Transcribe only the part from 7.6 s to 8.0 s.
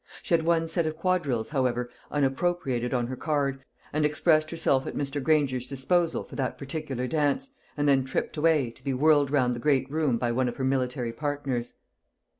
and